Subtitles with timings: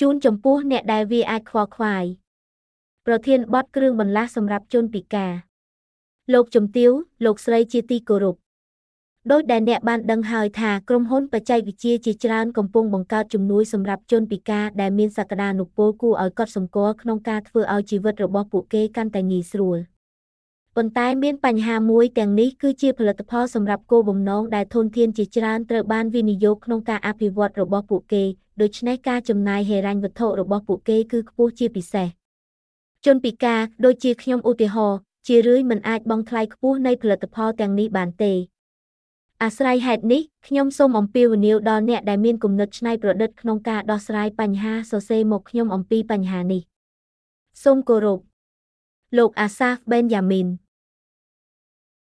[0.00, 2.04] ជូនចំពោះអ្នកដែលវាអាចខ្វល់ខ្វាយ
[3.06, 5.32] ប្រធានបទគ្រឿងបន្លាស់សម្រាប់ជនពិការ
[6.32, 6.90] លោកជំទាវ
[7.24, 8.36] លោកស្រីជាទីគោរព
[9.30, 19.78] ដោយដែលអ្នកបានដឹងហើយថាក្រុមហ៊ុនបច្ចេកវិទ្យាជាច្រើនកំពុងបង្កើតជំនួយសម្រាប់ជនពិការដែលមានសក្តានុពលគួរឲ្យកត់សម្គាល់ក្នុងការធ្វើឲ្យជីវិតរបស់ពួកគេកាន់តែងាយស្រួល
[20.80, 28.24] ប៉ុន្តែមានបញ្ហាមួយទាំងនេះគឺជាផលិតផលសម្រាប់គោលបំណងដែលធនធានជាច្រើនត្រូវបានវិនិយោគក្នុងការអភិវឌ្ឍរបស់ពួកគេ
[28.60, 32.08] ដូច្នេះការចំណាយហិរញ្ញវត្ថុរបស់ពួកគេគឺខ្ពស់ជាពិសេស
[33.04, 38.32] ជនពិការដូចជាខ្ញុំឧទាហរណ៍ជារឿយមិនអាចបង់ថ្លៃខ្ពស់នៃផលិតផលទាំងនេះបានទេ
[39.42, 46.62] អាស្រ័យហេតុនេះខ្ញុំសូមអំពាវនាវដល់អ្នកដែលមានគំនិតច្នៃប្រឌិតក្នុងការដោះស្រាយបញ្ហាសរសេរមកខ្ញុំអំពីបញ្ហានេះ
[47.64, 48.20] សូមគោរព
[49.18, 50.48] លោកអាសាហ្វបេនយ៉ាមីន